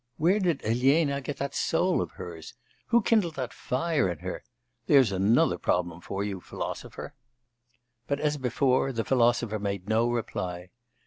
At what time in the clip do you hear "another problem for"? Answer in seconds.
5.11-6.23